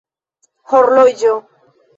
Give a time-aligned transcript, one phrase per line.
[0.73, 1.37] horloĝo